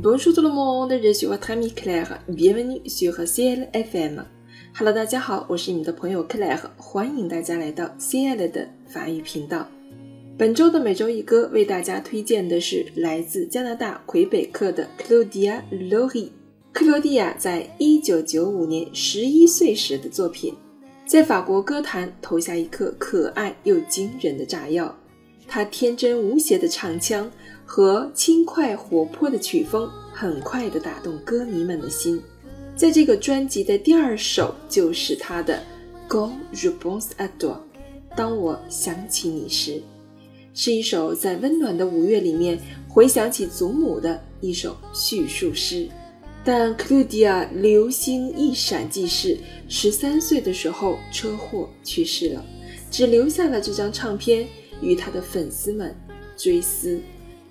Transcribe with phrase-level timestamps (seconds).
[0.00, 2.20] Bonjour tout le monde, je suis votre ami Claire.
[2.28, 4.22] Bienvenue sur CL FM.
[4.78, 9.66] Hello，大家好，我是你们的朋友 Claire，欢迎大家来到 CL 的法语频道。
[10.38, 16.28] 本周的每周一歌为大家推荐的是来自加拿大魁北克的 Claudia Lohri。
[16.72, 20.54] 克罗地亚在一九九五年十一岁时的作品，
[21.06, 24.96] 在法国歌坛投下一颗可爱又惊人的炸药。
[25.48, 27.28] 他天真无邪的唱腔
[27.70, 32.18] 和轻快活泼的曲风，很快地打动歌迷们的心。
[32.74, 35.62] 在这个专辑的第二首就是他的
[36.10, 37.50] 《Quand je pense à toi》，
[38.16, 39.82] 当我想起你时，
[40.54, 42.58] 是一首在温暖的五月里面
[42.88, 45.86] 回想起祖母的一首叙述诗。
[46.42, 49.36] 但 Claudia 流星一闪即逝，
[49.68, 52.42] 十三岁的时候车祸去世了，
[52.90, 54.48] 只留下了这张唱片。
[54.80, 55.92] 与他的粉丝们
[56.36, 57.00] 追思。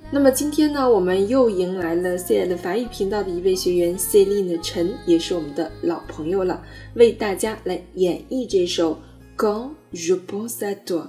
[0.09, 6.63] 那么今天呢，我们又迎来了 C L 法语频道的一位学员 Celine 陈，也是我们的老朋友了，
[6.95, 8.93] 为大家来演绎这首
[9.35, 11.01] 《Quand je pense à toi》，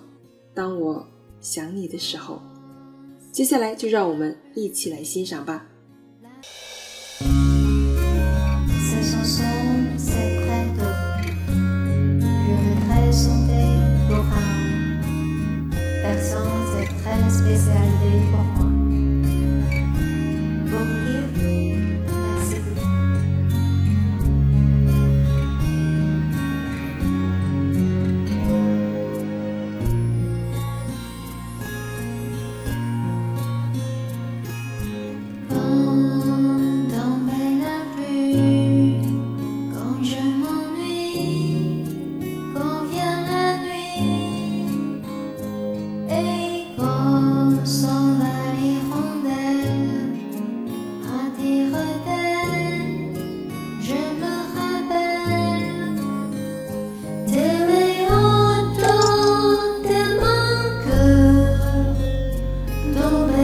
[0.52, 1.06] 当我
[1.40, 2.42] 想你的时候。
[3.30, 5.64] 接下来就让我们一起来欣赏吧。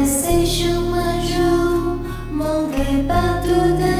[0.05, 1.99] Laissez-je mon jeu,
[2.31, 3.94] mon guet pas tout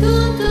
[0.00, 0.45] tudo.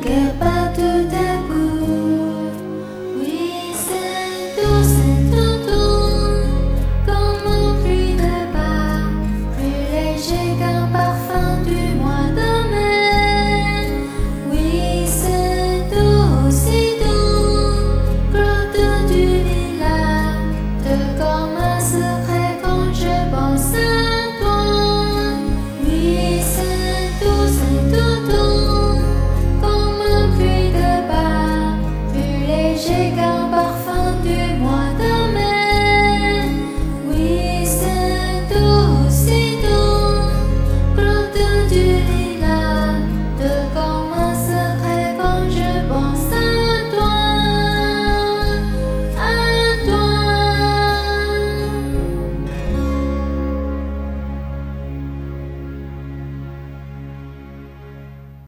[0.00, 0.47] goodbye.